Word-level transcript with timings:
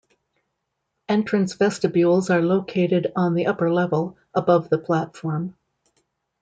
Entrance 1.07 1.53
vestibules 1.53 2.31
are 2.31 2.41
located 2.41 3.11
on 3.15 3.35
the 3.35 3.45
upper 3.45 3.71
level, 3.71 4.17
above 4.33 4.67
the 4.71 4.79
platform. 4.79 5.55